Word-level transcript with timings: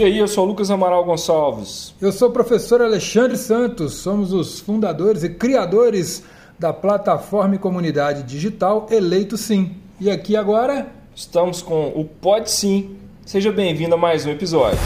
E 0.00 0.04
aí, 0.04 0.16
eu 0.16 0.26
sou 0.26 0.44
o 0.44 0.46
Lucas 0.48 0.70
Amaral 0.70 1.04
Gonçalves. 1.04 1.94
Eu 2.00 2.10
sou 2.10 2.30
o 2.30 2.32
professor 2.32 2.80
Alexandre 2.80 3.36
Santos, 3.36 3.96
somos 3.96 4.32
os 4.32 4.58
fundadores 4.58 5.22
e 5.22 5.28
criadores 5.28 6.22
da 6.58 6.72
plataforma 6.72 7.56
e 7.56 7.58
comunidade 7.58 8.22
digital 8.22 8.86
Eleito 8.90 9.36
Sim. 9.36 9.76
E 10.00 10.10
aqui 10.10 10.36
agora 10.36 10.86
estamos 11.14 11.60
com 11.60 11.88
o 11.88 12.06
Pode 12.06 12.50
Sim. 12.50 12.96
Seja 13.26 13.52
bem-vindo 13.52 13.94
a 13.94 13.98
mais 13.98 14.24
um 14.24 14.30
episódio. 14.30 14.80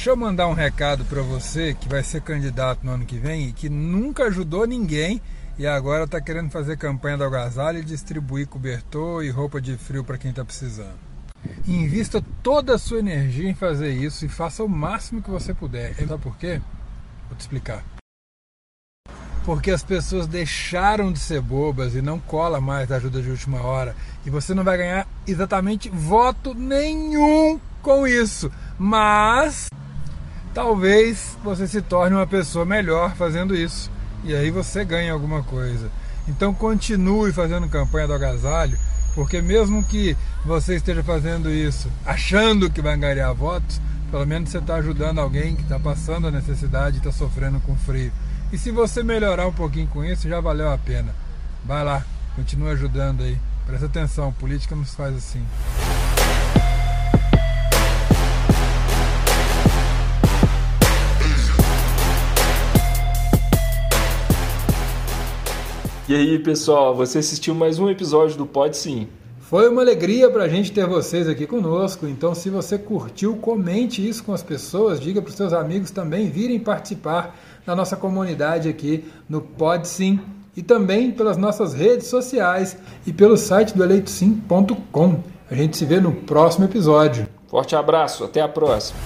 Deixa 0.00 0.12
eu 0.12 0.16
mandar 0.16 0.48
um 0.48 0.54
recado 0.54 1.04
para 1.04 1.20
você 1.20 1.74
que 1.74 1.86
vai 1.86 2.02
ser 2.02 2.22
candidato 2.22 2.80
no 2.82 2.92
ano 2.92 3.04
que 3.04 3.18
vem 3.18 3.48
e 3.48 3.52
que 3.52 3.68
nunca 3.68 4.24
ajudou 4.28 4.66
ninguém 4.66 5.20
e 5.58 5.66
agora 5.66 6.04
está 6.04 6.18
querendo 6.18 6.48
fazer 6.48 6.78
campanha 6.78 7.18
do 7.18 7.24
agasalho 7.24 7.80
e 7.80 7.84
distribuir 7.84 8.48
cobertor 8.48 9.22
e 9.22 9.28
roupa 9.28 9.60
de 9.60 9.76
frio 9.76 10.02
para 10.02 10.16
quem 10.16 10.30
está 10.30 10.42
precisando. 10.42 10.98
Invista 11.68 12.24
toda 12.42 12.76
a 12.76 12.78
sua 12.78 13.00
energia 13.00 13.50
em 13.50 13.54
fazer 13.54 13.92
isso 13.92 14.24
e 14.24 14.28
faça 14.30 14.64
o 14.64 14.68
máximo 14.70 15.20
que 15.20 15.28
você 15.28 15.52
puder. 15.52 15.94
Sabe 15.94 16.22
por 16.22 16.34
quê? 16.38 16.62
Vou 17.28 17.36
te 17.36 17.40
explicar. 17.42 17.84
Porque 19.44 19.70
as 19.70 19.84
pessoas 19.84 20.26
deixaram 20.26 21.12
de 21.12 21.18
ser 21.18 21.42
bobas 21.42 21.94
e 21.94 22.00
não 22.00 22.18
cola 22.18 22.58
mais 22.58 22.90
a 22.90 22.96
ajuda 22.96 23.20
de 23.20 23.28
última 23.28 23.60
hora. 23.60 23.94
E 24.24 24.30
você 24.30 24.54
não 24.54 24.64
vai 24.64 24.78
ganhar 24.78 25.06
exatamente 25.26 25.90
voto 25.90 26.54
nenhum 26.54 27.60
com 27.82 28.06
isso. 28.06 28.50
Mas 28.78 29.68
talvez 30.54 31.36
você 31.42 31.66
se 31.66 31.80
torne 31.82 32.16
uma 32.16 32.26
pessoa 32.26 32.64
melhor 32.64 33.14
fazendo 33.14 33.56
isso. 33.56 33.90
E 34.24 34.34
aí 34.34 34.50
você 34.50 34.84
ganha 34.84 35.12
alguma 35.12 35.42
coisa. 35.42 35.90
Então 36.28 36.52
continue 36.54 37.32
fazendo 37.32 37.68
campanha 37.68 38.06
do 38.06 38.14
agasalho, 38.14 38.78
porque 39.14 39.40
mesmo 39.40 39.82
que 39.82 40.16
você 40.44 40.76
esteja 40.76 41.02
fazendo 41.02 41.50
isso 41.50 41.90
achando 42.04 42.70
que 42.70 42.82
vai 42.82 42.96
ganhar 42.96 43.32
votos, 43.32 43.80
pelo 44.10 44.26
menos 44.26 44.50
você 44.50 44.58
está 44.58 44.76
ajudando 44.76 45.20
alguém 45.20 45.56
que 45.56 45.62
está 45.62 45.78
passando 45.78 46.28
a 46.28 46.30
necessidade 46.30 46.96
e 46.96 46.98
está 46.98 47.12
sofrendo 47.12 47.60
com 47.60 47.76
frio. 47.76 48.12
E 48.52 48.58
se 48.58 48.70
você 48.70 49.02
melhorar 49.02 49.46
um 49.46 49.52
pouquinho 49.52 49.86
com 49.86 50.04
isso, 50.04 50.28
já 50.28 50.40
valeu 50.40 50.70
a 50.70 50.78
pena. 50.78 51.14
Vai 51.64 51.84
lá, 51.84 52.04
continue 52.34 52.70
ajudando 52.70 53.22
aí. 53.22 53.38
Presta 53.66 53.86
atenção, 53.86 54.32
política 54.32 54.74
não 54.74 54.84
se 54.84 54.96
faz 54.96 55.16
assim. 55.16 55.44
E 66.10 66.14
aí, 66.16 66.40
pessoal, 66.40 66.92
você 66.92 67.18
assistiu 67.18 67.54
mais 67.54 67.78
um 67.78 67.88
episódio 67.88 68.36
do 68.36 68.44
Pode 68.44 68.76
Sim. 68.76 69.06
Foi 69.42 69.68
uma 69.68 69.80
alegria 69.80 70.28
para 70.28 70.42
a 70.42 70.48
gente 70.48 70.72
ter 70.72 70.84
vocês 70.84 71.28
aqui 71.28 71.46
conosco. 71.46 72.04
Então, 72.04 72.34
se 72.34 72.50
você 72.50 72.76
curtiu, 72.76 73.36
comente 73.36 74.04
isso 74.08 74.24
com 74.24 74.32
as 74.32 74.42
pessoas, 74.42 74.98
diga 74.98 75.22
para 75.22 75.30
os 75.30 75.36
seus 75.36 75.52
amigos 75.52 75.92
também 75.92 76.28
virem 76.28 76.58
participar 76.58 77.38
da 77.64 77.76
nossa 77.76 77.96
comunidade 77.96 78.68
aqui 78.68 79.04
no 79.28 79.40
Pode 79.40 79.86
Sim 79.86 80.18
e 80.56 80.64
também 80.64 81.12
pelas 81.12 81.36
nossas 81.36 81.74
redes 81.74 82.08
sociais 82.08 82.76
e 83.06 83.12
pelo 83.12 83.36
site 83.36 83.76
do 83.76 83.84
eleitosim.com. 83.84 85.22
A 85.48 85.54
gente 85.54 85.76
se 85.76 85.84
vê 85.84 86.00
no 86.00 86.10
próximo 86.10 86.64
episódio. 86.64 87.28
Forte 87.46 87.76
abraço, 87.76 88.24
até 88.24 88.40
a 88.40 88.48
próxima. 88.48 88.98